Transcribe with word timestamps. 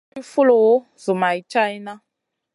Naï 0.09 0.11
goy 0.15 0.27
foulou 0.31 0.69
zoumay 1.03 1.37
tchaïna. 1.49 1.93